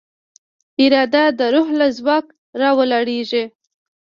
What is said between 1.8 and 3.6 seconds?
ځواک راولاړېږي.